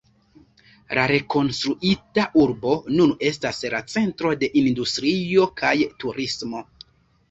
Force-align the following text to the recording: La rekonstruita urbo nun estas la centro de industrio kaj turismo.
La 0.99 1.03
rekonstruita 1.11 2.25
urbo 2.45 2.73
nun 2.95 3.15
estas 3.31 3.63
la 3.77 3.85
centro 3.97 4.35
de 4.43 4.53
industrio 4.67 5.51
kaj 5.65 5.79
turismo. 6.05 6.69